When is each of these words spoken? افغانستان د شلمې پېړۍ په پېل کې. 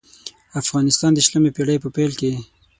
افغانستان 0.61 1.11
د 1.13 1.19
شلمې 1.27 1.51
پېړۍ 1.55 1.77
په 1.81 1.89
پېل 1.95 2.11
کې. 2.19 2.31